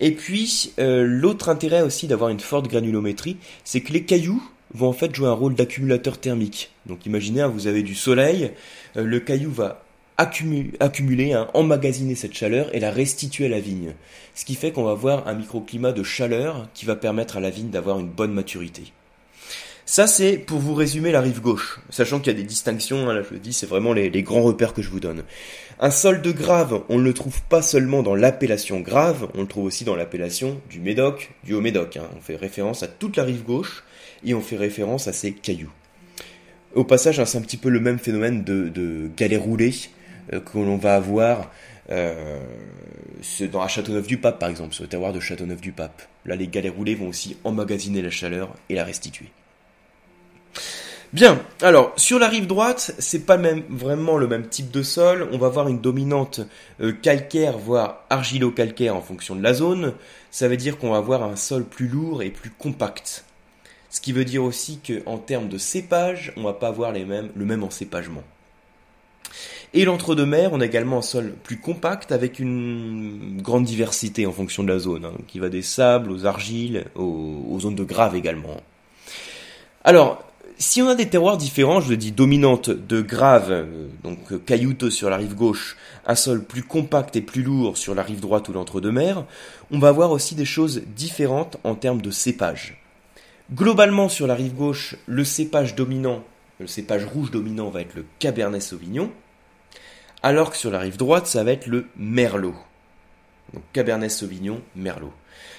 Et 0.01 0.13
puis 0.13 0.73
euh, 0.79 1.05
l'autre 1.05 1.49
intérêt 1.49 1.83
aussi 1.83 2.07
d'avoir 2.07 2.31
une 2.31 2.41
forte 2.41 2.69
granulométrie, 2.69 3.37
c'est 3.65 3.81
que 3.81 3.93
les 3.93 4.05
cailloux 4.05 4.43
vont 4.73 4.89
en 4.89 4.93
fait 4.93 5.15
jouer 5.15 5.29
un 5.29 5.33
rôle 5.33 5.55
d'accumulateur 5.55 6.19
thermique. 6.19 6.71
Donc 6.87 7.07
imaginez, 7.07 7.43
hein, 7.43 7.49
vous 7.49 7.67
avez 7.67 7.83
du 7.83 7.95
soleil, 7.95 8.53
le 8.95 9.21
caillou 9.21 9.51
va 9.51 9.86
accumuler, 10.19 11.33
hein, 11.33 11.49
emmagasiner 11.55 12.15
cette 12.15 12.35
chaleur 12.35 12.75
et 12.75 12.81
la 12.81 12.91
restituer 12.91 13.47
à 13.47 13.51
la 13.51 13.61
vigne. 13.61 13.95
Ce 14.35 14.45
qui 14.45 14.55
fait 14.55 14.73
qu'on 14.73 14.85
va 14.85 14.93
avoir 14.93 15.29
un 15.29 15.35
microclimat 15.35 15.93
de 15.93 16.03
chaleur 16.03 16.69
qui 16.75 16.87
va 16.87 16.97
permettre 16.97 17.37
à 17.37 17.41
la 17.41 17.51
vigne 17.51 17.71
d'avoir 17.71 17.99
une 17.99 18.09
bonne 18.09 18.33
maturité. 18.33 18.93
Ça, 19.89 20.09
c'est 20.09 20.37
pour 20.37 20.59
vous 20.59 20.75
résumer 20.75 21.13
la 21.13 21.21
rive 21.21 21.41
gauche, 21.41 21.79
sachant 21.91 22.19
qu'il 22.19 22.33
y 22.33 22.35
a 22.35 22.39
des 22.39 22.47
distinctions, 22.47 23.09
hein, 23.09 23.15
là 23.15 23.23
je 23.23 23.35
le 23.35 23.39
dis, 23.39 23.53
c'est 23.53 23.69
vraiment 23.69 23.93
les, 23.93 24.11
grands 24.23 24.43
repères 24.43 24.75
que 24.75 24.83
je 24.83 24.91
vous 24.91 24.99
donne. 24.99 25.23
Un 25.79 25.93
sol 25.93 26.23
de 26.23 26.33
grave, 26.33 26.83
on 26.89 26.99
ne 26.99 27.05
le 27.05 27.15
trouve 27.15 27.41
pas 27.43 27.63
seulement 27.63 28.03
dans 28.03 28.17
l'appellation 28.17 28.81
grave, 28.81 29.29
on 29.35 29.43
le 29.43 29.47
trouve 29.47 29.67
aussi 29.67 29.85
dans 29.85 29.95
l'appellation 29.95 30.61
du 30.69 30.81
Médoc, 30.81 31.31
du 31.45 31.55
Haut-Médoc. 31.55 31.99
Hein. 31.99 32.09
On 32.17 32.21
fait 32.21 32.35
référence 32.35 32.83
à 32.83 32.89
toute 32.89 33.17
la 33.17 33.23
rive 33.23 33.45
gauche 33.45 33.85
et 34.25 34.35
on 34.35 34.41
fait 34.41 34.57
référence 34.57 35.07
à 35.07 35.13
ces 35.13 35.33
cailloux. 35.33 35.73
Au 36.75 36.83
passage, 36.83 37.23
c'est 37.25 37.39
un 37.39 37.43
petit 37.43 37.57
peu 37.57 37.69
le 37.69 37.79
même 37.79 38.01
phénomène 38.01 38.43
de, 38.43 38.69
de 38.69 39.09
galets 39.17 39.41
roulés 39.41 39.71
euh, 39.71 39.87
que 40.31 40.59
l'on 40.59 40.77
va 40.77 40.97
avoir 40.97 41.51
euh, 41.91 42.41
dans 43.53 43.63
à 43.63 43.69
Châteauneuf-du-Pape 43.69 44.39
par 44.39 44.49
exemple, 44.49 44.75
sur 44.75 44.85
le 44.85 44.89
terroir 44.89 45.13
de 45.13 45.21
Châteauneuf-du-Pape. 45.21 46.03
Là, 46.25 46.37
les 46.37 46.49
galets 46.49 46.75
roulés 46.75 46.95
vont 46.95 47.09
aussi 47.09 47.37
emmagasiner 47.45 48.03
la 48.03 48.11
chaleur 48.11 48.55
et 48.69 48.75
la 48.75 48.85
restituer. 48.85 49.31
Bien, 51.13 51.41
alors 51.63 51.93
sur 51.97 52.19
la 52.19 52.29
rive 52.29 52.49
droite, 52.49 52.93
c'est 52.99 53.25
pas 53.25 53.37
même 53.37 53.63
vraiment 53.71 54.17
le 54.17 54.27
même 54.27 54.49
type 54.49 54.73
de 54.73 54.83
sol. 54.83 55.29
On 55.33 55.39
va 55.39 55.47
avoir 55.47 55.69
une 55.69 55.81
dominante 55.81 56.41
euh, 56.81 56.93
calcaire, 56.93 57.59
voire 57.59 58.05
argilo-calcaire 58.11 58.97
en 58.97 59.01
fonction 59.01 59.37
de 59.37 59.43
la 59.43 59.55
zone. 59.55 59.95
Ça 60.33 60.49
veut 60.49 60.57
dire 60.57 60.79
qu'on 60.79 60.91
va 60.91 60.99
avoir 60.99 61.23
un 61.23 61.37
sol 61.37 61.65
plus 61.65 61.87
lourd 61.87 62.23
et 62.23 62.31
plus 62.31 62.51
compact. 62.51 63.25
Ce 63.89 64.01
qui 64.01 64.13
veut 64.13 64.25
dire 64.25 64.43
aussi 64.43 64.81
qu'en 64.81 65.19
termes 65.19 65.49
de 65.49 65.59
cépage, 65.59 66.33
on 66.37 66.43
va 66.43 66.53
pas 66.53 66.69
avoir 66.69 66.93
les 66.93 67.05
mêmes, 67.05 67.31
le 67.35 67.45
même 67.45 67.63
encépagement. 67.63 68.25
Et 69.77 69.85
l'entre-deux-mer, 69.85 70.55
on 70.55 70.63
a 70.63 70.65
également 70.65 70.97
un 70.97 71.03
sol 71.03 71.35
plus 71.43 71.59
compact 71.59 72.11
avec 72.11 72.39
une 72.39 73.43
grande 73.43 73.65
diversité 73.65 74.25
en 74.25 74.33
fonction 74.33 74.63
de 74.63 74.73
la 74.73 74.79
zone, 74.79 75.05
hein, 75.05 75.13
qui 75.29 75.39
va 75.39 75.51
des 75.51 75.61
sables 75.61 76.11
aux 76.11 76.25
argiles, 76.25 76.87
aux, 76.95 77.59
zones 77.61 77.75
de 77.75 77.85
grave 77.85 78.17
également. 78.17 78.63
Alors, 79.85 80.25
si 80.57 80.81
on 80.81 80.89
a 80.89 80.95
des 80.95 81.11
terroirs 81.11 81.37
différents, 81.37 81.83
je 81.83 81.91
le 81.91 81.99
dis 81.99 82.11
dominante 82.11 82.71
de 82.71 83.03
grave, 83.03 83.49
euh, 83.51 83.89
donc 84.03 84.47
caillouteux 84.47 84.89
sur 84.89 85.11
la 85.11 85.19
rive 85.19 85.35
gauche, 85.35 85.77
un 86.07 86.15
sol 86.15 86.43
plus 86.43 86.63
compact 86.63 87.15
et 87.15 87.21
plus 87.21 87.43
lourd 87.43 87.77
sur 87.77 87.95
la 87.95 88.03
rive 88.03 88.21
droite 88.21 88.49
ou 88.49 88.55
l'entre-deux-mer, 88.55 89.27
on 89.71 89.79
va 89.79 89.89
avoir 89.89 90.11
aussi 90.11 90.35
des 90.35 90.47
choses 90.47 90.85
différentes 90.97 91.59
en 91.65 91.75
termes 91.75 92.01
de 92.01 92.11
cépage. 92.11 92.83
Globalement, 93.55 94.09
sur 94.09 94.27
la 94.27 94.37
rive 94.37 94.55
gauche, 94.55 94.97
le 95.05 95.25
cépage 95.25 95.75
dominant, 95.75 96.25
le 96.61 96.67
cépage 96.67 97.05
rouge 97.05 97.31
dominant 97.31 97.69
va 97.69 97.83
être 97.83 97.95
le 97.95 98.07
Cabernet 98.19 98.63
Sauvignon, 98.63 99.13
alors 100.27 100.51
que 100.51 100.57
sur 100.57 100.73
la 100.73 100.81
rive 100.81 100.97
droite, 100.97 101.29
ça 101.29 101.45
va 101.45 101.53
être 101.53 101.69
le 101.69 101.87
Merlot. 101.97 102.57
Donc 103.55 103.63
Cabernet 103.73 104.11
Sauvignon, 104.11 104.61
Merlot. 104.75 105.13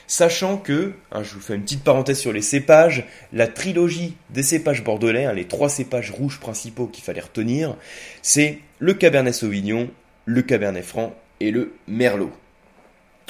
Sachant 0.08 0.58
que, 0.58 0.92
hein, 1.14 1.24
je 1.24 1.36
vous 1.36 1.40
fais 1.40 1.56
une 1.56 1.62
petite 1.62 1.86
parenthèse 1.86 2.20
sur 2.20 2.34
les 2.34 2.42
cépages, 2.42 3.06
la 3.32 3.48
trilogie 3.48 4.18
des 4.30 4.44
cépages 4.44 4.84
bordelais, 4.84 5.24
hein, 5.24 5.32
les 5.32 5.48
trois 5.48 5.70
cépages 5.70 6.12
rouges 6.12 6.42
principaux 6.42 6.88
qu'il 6.88 7.06
fallait 7.06 7.22
retenir, 7.22 7.78
c'est 8.22 8.60
le 8.80 8.94
Cabernet 8.94 9.34
Sauvignon, 9.34 9.90
le 10.26 10.42
Cabernet 10.42 10.84
Franc 10.84 11.16
et 11.40 11.52
le 11.52 11.74
Merlot. 11.88 12.34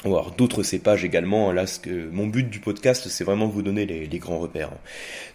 On 0.04 0.10
va 0.10 0.18
avoir 0.18 0.34
d'autres 0.34 0.64
cépages 0.64 1.04
également. 1.04 1.52
Là, 1.52 1.68
ce 1.68 1.78
que, 1.78 2.08
mon 2.10 2.26
but 2.26 2.50
du 2.50 2.58
podcast, 2.58 3.06
c'est 3.08 3.22
vraiment 3.22 3.46
de 3.46 3.52
vous 3.52 3.62
donner 3.62 3.86
les, 3.86 4.06
les 4.06 4.18
grands 4.18 4.40
repères. 4.40 4.72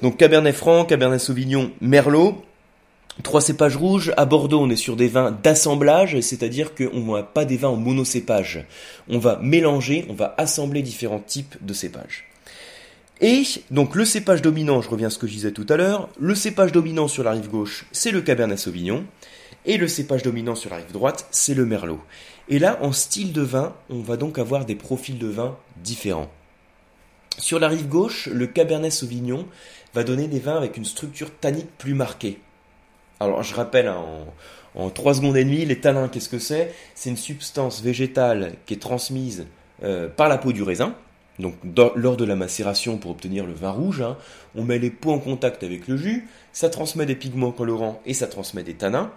Donc 0.01 0.17
Cabernet 0.17 0.53
Franc, 0.53 0.83
Cabernet 0.83 1.21
Sauvignon, 1.21 1.71
Merlot. 1.79 2.43
Trois 3.21 3.41
cépages 3.41 3.77
rouges. 3.77 4.11
À 4.17 4.25
Bordeaux, 4.25 4.59
on 4.59 4.69
est 4.71 4.75
sur 4.75 4.95
des 4.95 5.07
vins 5.07 5.31
d'assemblage, 5.31 6.19
c'est-à-dire 6.21 6.73
qu'on 6.73 7.15
n'a 7.15 7.21
pas 7.21 7.45
des 7.45 7.57
vins 7.57 7.69
en 7.69 7.75
monocépage. 7.75 8.65
On 9.07 9.19
va 9.19 9.37
mélanger, 9.39 10.05
on 10.09 10.13
va 10.13 10.33
assembler 10.37 10.81
différents 10.81 11.19
types 11.19 11.55
de 11.61 11.73
cépages. 11.73 12.25
Et 13.21 13.43
donc 13.69 13.95
le 13.95 14.03
cépage 14.03 14.41
dominant, 14.41 14.81
je 14.81 14.89
reviens 14.89 15.07
à 15.07 15.09
ce 15.11 15.19
que 15.19 15.27
je 15.27 15.33
disais 15.33 15.51
tout 15.51 15.65
à 15.69 15.77
l'heure, 15.77 16.09
le 16.19 16.33
cépage 16.33 16.71
dominant 16.71 17.07
sur 17.07 17.23
la 17.23 17.31
rive 17.31 17.49
gauche, 17.49 17.85
c'est 17.91 18.11
le 18.11 18.21
Cabernet 18.21 18.57
Sauvignon, 18.57 19.05
et 19.65 19.77
le 19.77 19.87
cépage 19.87 20.23
dominant 20.23 20.55
sur 20.55 20.71
la 20.71 20.77
rive 20.77 20.91
droite, 20.91 21.27
c'est 21.31 21.53
le 21.53 21.65
Merlot. 21.65 22.01
Et 22.49 22.59
là, 22.59 22.79
en 22.81 22.91
style 22.91 23.31
de 23.31 23.41
vin, 23.41 23.73
on 23.89 24.01
va 24.01 24.17
donc 24.17 24.39
avoir 24.39 24.65
des 24.65 24.75
profils 24.75 25.17
de 25.17 25.27
vin 25.27 25.55
différents. 25.83 26.29
Sur 27.37 27.59
la 27.59 27.69
rive 27.69 27.87
gauche, 27.87 28.27
le 28.27 28.47
Cabernet 28.47 28.91
Sauvignon 28.91 29.47
va 29.93 30.03
donner 30.03 30.27
des 30.27 30.39
vins 30.39 30.57
avec 30.57 30.75
une 30.75 30.83
structure 30.83 31.31
tannique 31.39 31.69
plus 31.77 31.93
marquée. 31.93 32.39
Alors 33.23 33.43
je 33.43 33.55
rappelle 33.55 33.87
hein, 33.87 34.03
en, 34.75 34.89
3 34.89 35.15
secondes 35.15 35.37
et 35.37 35.45
demie, 35.45 35.65
les 35.65 35.79
tanins, 35.79 36.09
qu'est-ce 36.09 36.29
que 36.29 36.39
c'est? 36.39 36.73
C'est 36.93 37.09
une 37.09 37.17
substance 37.17 37.81
végétale 37.81 38.53
qui 38.65 38.73
est 38.73 38.81
transmise 38.81 39.45
euh, 39.83 40.09
par 40.09 40.27
la 40.27 40.37
peau 40.37 40.51
du 40.51 40.63
raisin. 40.63 40.95
Donc 41.39 41.55
lors 41.95 42.17
de 42.17 42.25
la 42.25 42.35
macération 42.35 42.97
pour 42.97 43.11
obtenir 43.11 43.45
le 43.45 43.53
vin 43.53 43.71
rouge, 43.71 44.01
hein, 44.01 44.17
on 44.55 44.63
met 44.63 44.77
les 44.77 44.91
peaux 44.91 45.11
en 45.11 45.19
contact 45.19 45.63
avec 45.63 45.87
le 45.87 45.97
jus, 45.97 46.27
ça 46.51 46.69
transmet 46.69 47.07
des 47.07 47.15
pigments 47.15 47.51
colorants 47.51 48.01
et 48.05 48.13
ça 48.13 48.27
transmet 48.27 48.61
des 48.61 48.75
tanins. 48.75 49.11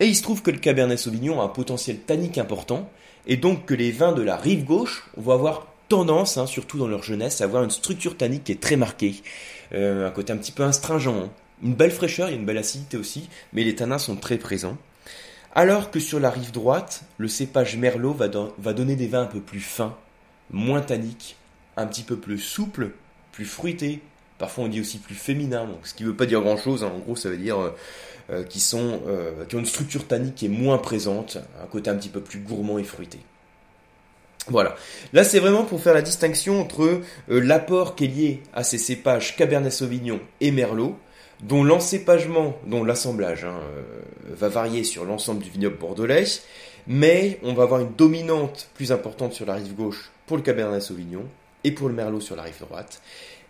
Et 0.00 0.06
il 0.06 0.16
se 0.16 0.22
trouve 0.22 0.42
que 0.42 0.50
le 0.50 0.58
Cabernet 0.58 0.98
Sauvignon 0.98 1.40
a 1.40 1.44
un 1.44 1.48
potentiel 1.48 1.98
tannique 1.98 2.38
important, 2.38 2.90
et 3.26 3.36
donc 3.36 3.66
que 3.66 3.74
les 3.74 3.92
vins 3.92 4.10
de 4.12 4.22
la 4.22 4.36
rive 4.36 4.64
gauche 4.64 5.08
vont 5.16 5.34
avoir 5.34 5.68
tendance, 5.88 6.38
hein, 6.38 6.46
surtout 6.46 6.78
dans 6.78 6.88
leur 6.88 7.04
jeunesse, 7.04 7.40
à 7.40 7.44
avoir 7.44 7.62
une 7.62 7.70
structure 7.70 8.16
tannique 8.16 8.44
qui 8.44 8.52
est 8.52 8.60
très 8.60 8.76
marquée, 8.76 9.14
euh, 9.74 10.08
un 10.08 10.10
côté 10.10 10.32
un 10.32 10.38
petit 10.38 10.50
peu 10.50 10.64
astringent. 10.64 11.28
Une 11.62 11.74
belle 11.74 11.90
fraîcheur, 11.90 12.28
il 12.28 12.32
y 12.32 12.34
a 12.34 12.38
une 12.38 12.46
belle 12.46 12.58
acidité 12.58 12.96
aussi, 12.96 13.28
mais 13.52 13.64
les 13.64 13.74
tanins 13.74 13.98
sont 13.98 14.16
très 14.16 14.38
présents. 14.38 14.76
Alors 15.54 15.90
que 15.90 16.00
sur 16.00 16.18
la 16.18 16.30
rive 16.30 16.50
droite, 16.50 17.02
le 17.18 17.28
cépage 17.28 17.76
Merlot 17.76 18.14
va, 18.14 18.28
donner 18.28 18.96
des 18.96 19.06
vins 19.06 19.22
un 19.22 19.26
peu 19.26 19.40
plus 19.40 19.60
fins, 19.60 19.96
moins 20.50 20.80
tanniques, 20.80 21.36
un 21.76 21.86
petit 21.86 22.02
peu 22.02 22.16
plus 22.16 22.38
souples, 22.38 22.90
plus 23.32 23.44
fruités, 23.44 24.00
parfois 24.38 24.64
on 24.64 24.68
dit 24.68 24.80
aussi 24.80 24.98
plus 24.98 25.14
féminins, 25.14 25.68
ce 25.84 25.94
qui 25.94 26.04
ne 26.04 26.08
veut 26.08 26.16
pas 26.16 26.26
dire 26.26 26.40
grand 26.40 26.56
chose, 26.56 26.84
hein. 26.84 26.92
en 26.94 26.98
gros 26.98 27.16
ça 27.16 27.28
veut 27.28 27.38
dire... 27.38 27.60
Euh, 27.60 27.70
euh, 28.30 28.44
euh, 28.74 29.44
ont 29.52 29.58
une 29.58 29.66
structure 29.66 30.06
tannique 30.06 30.36
qui 30.36 30.46
est 30.46 30.50
moins 30.50 30.78
présente, 30.78 31.38
un 31.62 31.66
côté 31.66 31.90
un 31.90 31.96
petit 31.96 32.08
peu 32.08 32.20
plus 32.20 32.38
gourmand 32.38 32.78
et 32.78 32.84
fruité. 32.84 33.18
Voilà. 34.48 34.74
Là, 35.12 35.22
c'est 35.22 35.38
vraiment 35.38 35.64
pour 35.64 35.80
faire 35.80 35.94
la 35.94 36.02
distinction 36.02 36.60
entre 36.60 36.82
euh, 36.82 37.00
l'apport 37.28 37.94
qui 37.94 38.04
est 38.04 38.08
lié 38.08 38.42
à 38.54 38.64
ces 38.64 38.78
cépages 38.78 39.36
Cabernet 39.36 39.72
Sauvignon 39.72 40.20
et 40.40 40.50
Merlot, 40.50 40.98
dont 41.42 41.64
l'encépagement, 41.64 42.56
dont 42.66 42.84
l'assemblage 42.84 43.44
hein, 43.44 43.60
va 44.28 44.48
varier 44.48 44.84
sur 44.84 45.04
l'ensemble 45.04 45.42
du 45.42 45.50
vignoble 45.50 45.76
bordelais, 45.76 46.24
mais 46.86 47.38
on 47.42 47.54
va 47.54 47.64
avoir 47.64 47.80
une 47.80 47.92
dominante 47.92 48.68
plus 48.74 48.92
importante 48.92 49.32
sur 49.32 49.46
la 49.46 49.54
rive 49.54 49.74
gauche 49.74 50.10
pour 50.26 50.36
le 50.36 50.42
Cabernet 50.42 50.82
Sauvignon 50.82 51.24
et 51.64 51.72
pour 51.72 51.88
le 51.88 51.94
Merlot 51.94 52.20
sur 52.20 52.36
la 52.36 52.42
rive 52.42 52.60
droite. 52.60 53.00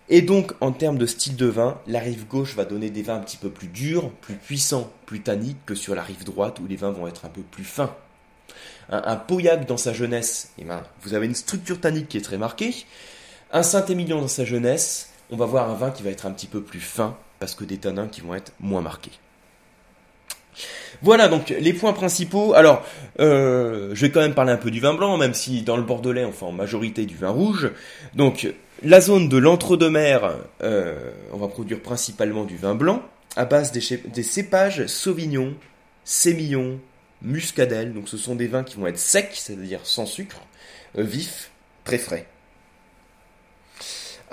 Et 0.08 0.20
donc, 0.20 0.52
en 0.60 0.72
termes 0.72 0.98
de 0.98 1.06
style 1.06 1.36
de 1.36 1.46
vin, 1.46 1.80
la 1.86 2.00
rive 2.00 2.26
gauche 2.26 2.54
va 2.54 2.64
donner 2.64 2.90
des 2.90 3.02
vins 3.02 3.16
un 3.16 3.20
petit 3.20 3.36
peu 3.36 3.50
plus 3.50 3.68
durs, 3.68 4.10
plus 4.20 4.34
puissants, 4.34 4.90
plus 5.06 5.22
tanniques 5.22 5.64
que 5.64 5.74
sur 5.74 5.94
la 5.94 6.02
rive 6.02 6.24
droite 6.24 6.58
où 6.60 6.66
les 6.66 6.76
vins 6.76 6.90
vont 6.90 7.06
être 7.06 7.24
un 7.24 7.28
peu 7.28 7.42
plus 7.42 7.64
fins. 7.64 7.94
Un, 8.90 9.16
Pauillac 9.16 9.64
dans 9.66 9.76
sa 9.76 9.92
jeunesse, 9.92 10.50
eh 10.58 10.64
ben, 10.64 10.82
vous 11.02 11.14
avez 11.14 11.26
une 11.26 11.34
structure 11.34 11.80
tannique 11.80 12.08
qui 12.08 12.18
est 12.18 12.22
très 12.22 12.36
marquée. 12.36 12.74
Un 13.52 13.62
Saint-Émilion 13.62 14.20
dans 14.20 14.28
sa 14.28 14.44
jeunesse, 14.44 15.10
on 15.30 15.36
va 15.36 15.46
voir 15.46 15.70
un 15.70 15.74
vin 15.74 15.90
qui 15.90 16.02
va 16.02 16.10
être 16.10 16.26
un 16.26 16.32
petit 16.32 16.48
peu 16.48 16.62
plus 16.62 16.80
fin 16.80 17.16
parce 17.42 17.56
que 17.56 17.64
des 17.64 17.78
tanins 17.78 18.06
qui 18.06 18.20
vont 18.20 18.36
être 18.36 18.52
moins 18.60 18.82
marqués. 18.82 19.10
Voilà 21.02 21.26
donc 21.26 21.48
les 21.48 21.72
points 21.72 21.92
principaux. 21.92 22.54
Alors, 22.54 22.86
euh, 23.18 23.90
je 23.94 24.00
vais 24.02 24.12
quand 24.12 24.20
même 24.20 24.34
parler 24.34 24.52
un 24.52 24.56
peu 24.56 24.70
du 24.70 24.78
vin 24.78 24.94
blanc, 24.94 25.16
même 25.16 25.34
si 25.34 25.62
dans 25.62 25.76
le 25.76 25.82
Bordelais 25.82 26.24
on 26.24 26.30
fait 26.30 26.44
en 26.44 26.52
majorité 26.52 27.04
du 27.04 27.16
vin 27.16 27.30
rouge. 27.30 27.72
Donc, 28.14 28.54
la 28.84 29.00
zone 29.00 29.28
de 29.28 29.38
l'entre-deux-mer, 29.38 30.36
euh, 30.62 31.10
on 31.32 31.38
va 31.38 31.48
produire 31.48 31.80
principalement 31.80 32.44
du 32.44 32.56
vin 32.56 32.76
blanc 32.76 33.02
à 33.34 33.44
base 33.44 33.72
des, 33.72 34.22
cépages 34.22 34.86
Sauvignon, 34.86 35.56
Sémillon, 36.04 36.78
Muscadelle. 37.22 37.92
Donc 37.92 38.08
ce 38.08 38.18
sont 38.18 38.36
des 38.36 38.46
vins 38.46 38.62
qui 38.62 38.76
vont 38.76 38.86
être 38.86 39.00
secs, 39.00 39.32
c'est-à-dire 39.34 39.80
sans 39.82 40.06
sucre, 40.06 40.42
euh, 40.96 41.02
vifs, 41.02 41.50
très 41.82 41.98
frais. 41.98 42.28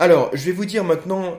Alors, 0.02 0.30
je 0.34 0.46
vais 0.46 0.54
vous 0.54 0.64
dire 0.64 0.86
maintenant 0.86 1.38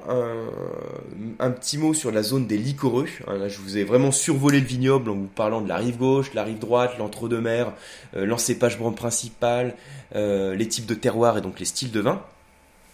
un, 1.39 1.51
petit 1.51 1.79
mot 1.79 1.95
sur 1.95 2.13
la 2.13 2.23
zone 2.23 2.47
des 2.47 2.59
liquoreux. 2.59 3.07
Hein, 3.27 3.39
là, 3.39 3.49
je 3.49 3.59
vous 3.59 3.79
ai 3.79 3.85
vraiment 3.85 4.13
survolé 4.13 4.61
le 4.61 4.67
vignoble 4.67 5.09
en 5.09 5.15
vous 5.15 5.31
parlant 5.35 5.63
de 5.63 5.69
la 5.69 5.79
rive 5.79 5.97
gauche, 5.97 6.35
la 6.35 6.45
rive 6.45 6.59
droite, 6.59 6.99
l'entre-deux-mer, 6.99 7.73
euh, 8.17 8.27
l'encépagement 8.27 8.93
principal, 8.93 9.75
les 10.15 10.69
types 10.69 10.87
de 10.87 10.95
terroirs 10.95 11.39
et 11.39 11.41
donc 11.41 11.59
les 11.59 11.65
styles 11.65 11.91
de 11.91 12.01
vin. 12.01 12.23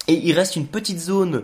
Et 0.09 0.15
il 0.15 0.33
reste 0.35 0.55
une 0.55 0.67
petite 0.67 1.01
zone 1.01 1.43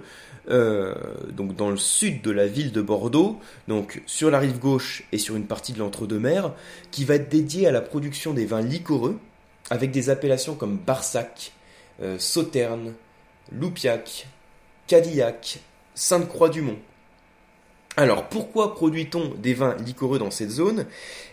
euh, 0.50 0.94
dans 1.36 1.70
le 1.70 1.76
sud 1.76 2.22
de 2.22 2.30
la 2.30 2.46
ville 2.46 2.72
de 2.72 2.82
Bordeaux, 2.82 3.38
donc 3.68 4.02
sur 4.06 4.30
la 4.30 4.40
rive 4.40 4.58
gauche 4.58 5.04
et 5.12 5.18
sur 5.18 5.36
une 5.36 5.46
partie 5.46 5.72
de 5.72 5.78
l'entre-deux-mers, 5.78 6.52
qui 6.90 7.04
va 7.04 7.14
être 7.14 7.28
dédiée 7.28 7.66
à 7.66 7.72
la 7.72 7.80
production 7.80 8.34
des 8.34 8.44
vins 8.44 8.60
liquoreux, 8.60 9.18
avec 9.70 9.90
des 9.90 10.10
appellations 10.10 10.54
comme 10.54 10.78
Barsac, 10.78 11.52
euh, 12.02 12.18
Sauterne, 12.18 12.94
Loupiac, 13.59 14.26
Cadillac, 14.87 15.61
Sainte-Croix-du-Mont. 15.94 16.78
Alors 17.97 18.28
pourquoi 18.28 18.75
produit-on 18.75 19.35
des 19.35 19.54
vins 19.54 19.76
liquoreux 19.76 20.18
dans 20.18 20.30
cette 20.30 20.50
zone? 20.50 20.87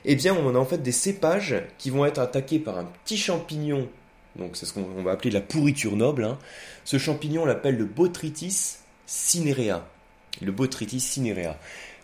Eh 0.04 0.16
bien 0.16 0.36
on 0.36 0.54
a 0.56 0.58
en 0.58 0.66
fait 0.66 0.84
des 0.84 0.92
cépages 0.92 1.56
qui 1.78 1.90
vont 1.90 2.06
être 2.06 2.20
attaqués 2.20 2.60
par 2.60 2.78
un 2.78 2.86
petit 2.86 3.18
champignon 3.18 3.88
donc 4.40 4.56
c'est 4.56 4.66
ce 4.66 4.74
qu'on 4.74 5.04
va 5.04 5.12
appeler 5.12 5.32
la 5.32 5.42
pourriture 5.42 5.96
noble. 5.96 6.24
Hein. 6.24 6.38
Ce 6.86 6.98
champignon, 6.98 7.44
on 7.44 7.46
l'appelle 7.46 7.78
le 7.78 7.86
Botrytis 7.86 8.78
cinerea. 9.06 9.88
Le 10.42 10.52
Botrytis 10.52 11.00
cinerea. 11.00 11.58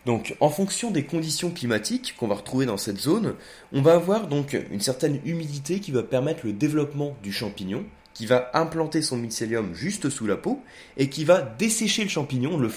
Donc, 0.04 0.36
en 0.38 0.50
fonction 0.50 0.90
des 0.90 1.04
conditions 1.04 1.50
climatiques 1.50 2.14
qu'on 2.16 2.28
va 2.28 2.36
retrouver 2.36 2.66
dans 2.66 2.76
cette 2.76 2.98
zone, 2.98 3.34
on 3.72 3.82
va 3.82 3.94
avoir 3.94 4.28
donc 4.28 4.56
une 4.70 4.80
certaine 4.80 5.20
humidité 5.24 5.80
qui 5.80 5.90
va 5.90 6.04
permettre 6.04 6.46
le 6.46 6.52
développement 6.52 7.16
du 7.24 7.32
champignon, 7.32 7.84
qui 8.16 8.24
va 8.24 8.50
implanter 8.54 9.02
son 9.02 9.18
mycélium 9.18 9.74
juste 9.74 10.08
sous 10.08 10.26
la 10.26 10.36
peau 10.36 10.62
et 10.96 11.10
qui 11.10 11.24
va 11.24 11.42
dessécher 11.42 12.02
le 12.02 12.08
champignon, 12.08 12.56
le 12.56 12.70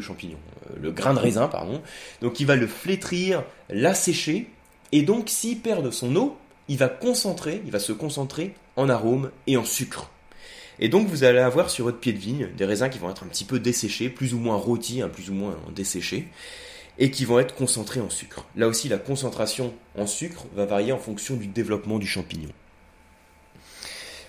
champignon, 0.00 0.38
euh, 0.70 0.76
le 0.80 0.90
grain 0.90 1.12
de 1.12 1.18
raisin, 1.18 1.48
pardon. 1.48 1.82
Donc, 2.22 2.40
il 2.40 2.46
va 2.46 2.56
le 2.56 2.66
flétrir, 2.66 3.44
l'assécher, 3.68 4.48
et 4.92 5.02
donc, 5.02 5.28
s'il 5.28 5.58
perd 5.58 5.90
son 5.92 6.16
eau, 6.16 6.38
il 6.68 6.78
va 6.78 6.88
concentrer, 6.88 7.60
il 7.66 7.72
va 7.72 7.78
se 7.78 7.92
concentrer 7.92 8.54
en 8.76 8.88
arôme 8.88 9.30
et 9.46 9.58
en 9.58 9.66
sucre. 9.66 10.10
Et 10.78 10.88
donc 10.88 11.08
vous 11.08 11.24
allez 11.24 11.38
avoir 11.38 11.70
sur 11.70 11.84
votre 11.84 11.98
pied 11.98 12.12
de 12.12 12.18
vigne 12.18 12.48
des 12.56 12.64
raisins 12.64 12.90
qui 12.90 12.98
vont 12.98 13.10
être 13.10 13.22
un 13.22 13.28
petit 13.28 13.44
peu 13.44 13.58
desséchés, 13.58 14.08
plus 14.08 14.34
ou 14.34 14.38
moins 14.38 14.56
rôtis, 14.56 15.00
hein, 15.00 15.08
plus 15.08 15.30
ou 15.30 15.34
moins 15.34 15.56
desséchés, 15.74 16.28
et 16.98 17.10
qui 17.10 17.24
vont 17.24 17.38
être 17.38 17.54
concentrés 17.54 18.00
en 18.00 18.10
sucre. 18.10 18.46
Là 18.56 18.68
aussi, 18.68 18.88
la 18.88 18.98
concentration 18.98 19.72
en 19.96 20.06
sucre 20.06 20.46
va 20.54 20.66
varier 20.66 20.92
en 20.92 20.98
fonction 20.98 21.36
du 21.36 21.46
développement 21.46 21.98
du 21.98 22.06
champignon. 22.06 22.50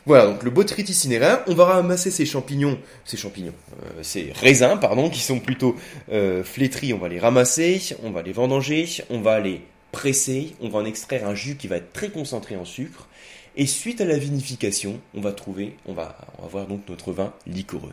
Voilà, 0.08 0.26
donc 0.26 0.44
le 0.44 0.52
Botrytis 0.52 0.94
cinerea, 0.94 1.44
on 1.48 1.54
va 1.54 1.66
ramasser 1.66 2.12
ces 2.12 2.26
champignons, 2.26 2.80
ces 3.04 3.18
champignons, 3.18 3.54
euh, 3.84 4.04
ces 4.04 4.32
raisins, 4.34 4.78
pardon, 4.80 5.10
qui 5.10 5.20
sont 5.20 5.42
plutôt 5.42 5.76
euh, 6.14 6.46
flétris, 6.46 6.94
on 6.94 6.98
va 6.98 7.10
les 7.10 7.20
ramasser, 7.20 7.82
on 8.04 8.12
va 8.12 8.22
les 8.22 8.32
vendanger, 8.32 8.88
on 9.10 9.20
va 9.20 9.42
les 9.42 9.60
presser, 9.92 10.54
on 10.62 10.70
va 10.70 10.80
en 10.80 10.86
extraire 10.86 11.28
un 11.28 11.36
jus 11.36 11.58
qui 11.58 11.68
va 11.68 11.76
être 11.76 11.92
très 11.92 12.08
concentré 12.08 12.56
en 12.56 12.64
sucre, 12.64 13.10
et 13.58 13.66
suite 13.66 14.00
à 14.00 14.06
la 14.06 14.18
vinification, 14.18 15.02
on 15.14 15.20
va 15.20 15.34
trouver, 15.34 15.76
on 15.86 15.94
va, 15.94 16.18
avoir 16.42 16.68
donc 16.68 16.88
notre 16.88 17.12
vin 17.12 17.34
liquoreux. 17.46 17.92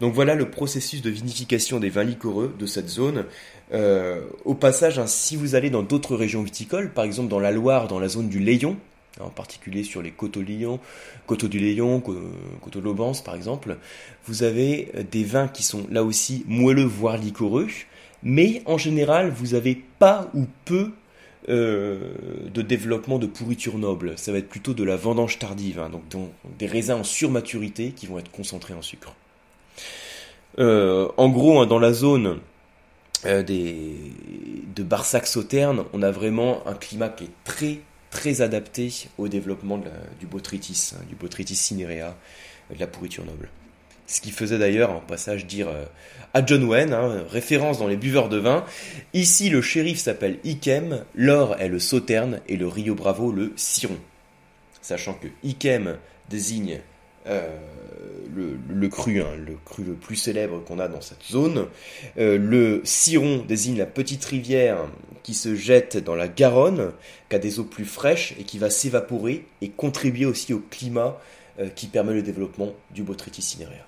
Donc 0.00 0.12
voilà 0.12 0.34
le 0.34 0.50
processus 0.50 1.00
de 1.00 1.08
vinification 1.08 1.80
des 1.80 1.88
vins 1.88 2.04
liquoreux 2.04 2.54
de 2.58 2.66
cette 2.66 2.90
zone. 2.90 3.24
Euh, 3.72 4.26
au 4.44 4.52
passage, 4.52 4.98
hein, 4.98 5.06
si 5.06 5.36
vous 5.36 5.54
allez 5.54 5.70
dans 5.70 5.82
d'autres 5.82 6.14
régions 6.14 6.42
viticoles, 6.42 6.92
par 6.92 7.06
exemple 7.06 7.30
dans 7.30 7.40
la 7.40 7.52
Loire, 7.52 7.88
dans 7.88 8.00
la 8.00 8.08
zone 8.08 8.28
du 8.28 8.38
Layon, 8.38 8.76
en 9.20 9.30
particulier 9.30 9.84
sur 9.84 10.02
les 10.02 10.10
coteaux, 10.10 10.42
Lyon, 10.42 10.80
coteaux 11.26 11.48
du 11.48 11.58
Layon, 11.58 12.00
coteaux 12.00 12.80
de 12.80 12.84
l'Aubance 12.84 13.22
par 13.22 13.34
exemple, 13.34 13.76
vous 14.26 14.42
avez 14.42 14.90
des 15.10 15.24
vins 15.24 15.48
qui 15.48 15.62
sont 15.62 15.86
là 15.90 16.02
aussi 16.04 16.44
moelleux 16.46 16.84
voire 16.84 17.16
liquoreux, 17.16 17.68
mais 18.22 18.62
en 18.66 18.78
général 18.78 19.30
vous 19.30 19.54
avez 19.54 19.82
pas 19.98 20.30
ou 20.34 20.46
peu 20.64 20.92
euh, 21.48 22.00
de 22.52 22.60
développement 22.60 23.20
de 23.20 23.26
pourriture 23.26 23.78
noble. 23.78 24.14
Ça 24.16 24.32
va 24.32 24.38
être 24.38 24.48
plutôt 24.48 24.74
de 24.74 24.82
la 24.82 24.96
vendange 24.96 25.38
tardive, 25.38 25.78
hein, 25.78 25.90
donc, 26.10 26.30
des 26.58 26.66
raisins 26.66 26.94
en 26.94 27.04
surmaturité 27.04 27.92
qui 27.92 28.08
vont 28.08 28.18
être 28.18 28.32
concentrés 28.32 28.74
en 28.74 28.82
sucre. 28.82 29.14
Euh, 30.58 31.06
en 31.16 31.28
gros, 31.28 31.60
hein, 31.60 31.66
dans 31.66 31.78
la 31.78 31.92
zone 31.92 32.40
euh, 33.26 33.44
de 33.44 34.82
Barsac-Sauterne, 34.82 35.84
on 35.92 36.02
a 36.02 36.10
vraiment 36.10 36.66
un 36.66 36.74
climat 36.74 37.10
qui 37.10 37.24
est 37.24 37.44
très 37.44 37.78
très 38.16 38.40
adapté 38.40 39.08
au 39.18 39.28
développement 39.28 39.78
du 40.18 40.26
botrytis, 40.26 40.92
hein, 40.94 41.04
du 41.06 41.14
botrytis 41.14 41.54
cinerea, 41.54 42.16
de 42.74 42.80
la 42.80 42.86
pourriture 42.86 43.26
noble. 43.26 43.50
Ce 44.06 44.22
qui 44.22 44.30
faisait 44.30 44.56
d'ailleurs 44.56 44.90
en 44.90 45.00
passage 45.00 45.44
dire 45.44 45.68
euh, 45.68 45.84
à 46.32 46.44
John 46.44 46.64
Wayne, 46.64 46.94
hein, 46.94 47.26
référence 47.28 47.78
dans 47.78 47.88
les 47.88 47.98
buveurs 47.98 48.30
de 48.30 48.38
vin. 48.38 48.64
Ici, 49.12 49.50
le 49.50 49.60
shérif 49.60 49.98
s'appelle 49.98 50.38
Ikem, 50.44 51.04
l'or 51.14 51.56
est 51.60 51.68
le 51.68 51.78
sauterne 51.78 52.40
et 52.48 52.56
le 52.56 52.66
Rio 52.66 52.94
Bravo 52.94 53.30
le 53.32 53.52
Ciron. 53.56 53.98
Sachant 54.80 55.12
que 55.12 55.26
Ikem 55.42 55.98
désigne 56.30 56.80
le, 57.26 58.88
cru, 58.88 59.20
hein, 59.20 59.36
le 59.36 59.58
cru 59.66 59.84
le 59.84 59.92
plus 59.92 60.16
célèbre 60.16 60.64
qu'on 60.64 60.78
a 60.78 60.88
dans 60.88 61.02
cette 61.02 61.24
zone. 61.24 61.66
le 62.16 62.80
Ciron 62.84 63.44
désigne 63.46 63.76
la 63.76 63.86
petite 63.86 64.24
rivière 64.24 64.78
qui 65.26 65.34
se 65.34 65.56
jette 65.56 65.96
dans 65.96 66.14
la 66.14 66.28
Garonne, 66.28 66.92
qui 67.28 67.34
a 67.34 67.40
des 67.40 67.58
eaux 67.58 67.64
plus 67.64 67.84
fraîches 67.84 68.34
et 68.38 68.44
qui 68.44 68.58
va 68.58 68.70
s'évaporer 68.70 69.44
et 69.60 69.70
contribuer 69.70 70.24
aussi 70.24 70.54
au 70.54 70.62
climat 70.70 71.18
qui 71.74 71.88
permet 71.88 72.12
le 72.12 72.22
développement 72.22 72.72
du 72.94 73.02
botrytis 73.02 73.42
cinéraire. 73.42 73.86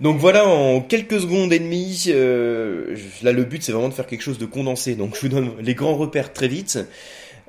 Donc 0.00 0.18
voilà, 0.18 0.46
en 0.46 0.80
quelques 0.80 1.20
secondes 1.20 1.52
et 1.52 1.58
demie, 1.58 2.04
euh, 2.08 2.96
là 3.22 3.32
le 3.32 3.44
but 3.44 3.62
c'est 3.62 3.72
vraiment 3.72 3.88
de 3.88 3.94
faire 3.94 4.06
quelque 4.06 4.22
chose 4.22 4.38
de 4.38 4.46
condensé. 4.46 4.94
Donc 4.94 5.16
je 5.16 5.20
vous 5.20 5.28
donne 5.28 5.50
les 5.60 5.74
grands 5.74 5.96
repères 5.96 6.32
très 6.32 6.48
vite. 6.48 6.78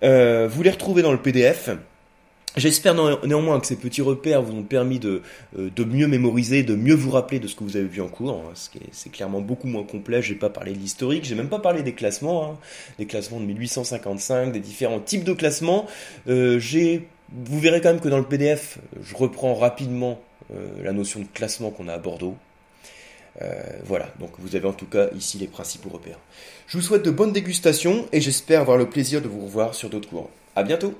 Euh, 0.02 0.48
vous 0.52 0.64
les 0.64 0.72
retrouvez 0.72 1.02
dans 1.02 1.12
le 1.12 1.18
PDF. 1.18 1.70
J'espère 2.56 2.94
néanmoins 3.26 3.60
que 3.60 3.66
ces 3.66 3.78
petits 3.78 4.04
repères 4.04 4.44
vous 4.44 4.56
ont 4.56 4.64
permis 4.64 5.00
de, 5.00 5.24
euh, 5.58 5.72
de 5.76 5.84
mieux 5.84 6.08
mémoriser, 6.08 6.62
de 6.62 6.76
mieux 6.76 6.94
vous 6.94 7.10
rappeler 7.10 7.40
de 7.40 7.48
ce 7.48 7.56
que 7.56 7.64
vous 7.64 7.78
avez 7.78 7.88
vu 7.88 8.02
en 8.02 8.08
cours. 8.08 8.44
Hein, 8.48 8.54
c'est 8.92 9.12
clairement 9.12 9.42
beaucoup 9.42 9.68
moins 9.68 9.84
complet. 9.84 10.22
J'ai 10.22 10.36
pas 10.36 10.50
parlé 10.50 10.74
de 10.74 10.78
l'historique, 10.78 11.26
j'ai 11.26 11.36
même 11.36 11.50
pas 11.50 11.60
parlé 11.60 11.82
des 11.82 11.94
classements, 11.94 12.52
hein, 12.52 12.58
des 13.00 13.08
classements 13.08 13.40
de 13.40 13.46
1855, 13.46 14.52
des 14.52 14.60
différents 14.60 15.00
types 15.00 15.24
de 15.24 15.34
classements. 15.34 15.88
j'ai, 16.28 17.08
vous 17.46 17.60
verrez 17.60 17.82
quand 17.82 17.90
même 17.90 18.02
que 18.02 18.10
dans 18.10 18.20
le 18.20 18.26
PDF, 18.26 18.78
je 19.02 19.16
reprends 19.16 19.56
rapidement 19.56 20.20
euh, 20.52 20.84
la 20.84 20.92
notion 20.92 21.22
de 21.22 21.26
classement 21.34 21.72
qu'on 21.72 21.88
a 21.88 21.94
à 21.94 21.98
Bordeaux. 21.98 22.36
Euh, 23.42 23.62
voilà, 23.84 24.10
donc 24.20 24.32
vous 24.38 24.56
avez 24.56 24.68
en 24.68 24.74
tout 24.74 24.86
cas 24.86 25.08
ici 25.16 25.38
les 25.38 25.48
principaux 25.48 25.90
repères. 25.90 26.20
Je 26.68 26.78
vous 26.78 26.84
souhaite 26.84 27.04
de 27.04 27.12
bonnes 27.12 27.32
dégustations 27.32 28.06
et 28.12 28.22
j'espère 28.22 28.62
avoir 28.62 28.78
le 28.78 28.88
plaisir 28.88 29.22
de 29.22 29.28
vous 29.28 29.46
revoir 29.46 29.74
sur 29.74 29.90
d'autres 29.90 30.10
cours. 30.10 30.30
A 30.56 30.64
bientôt 30.64 30.94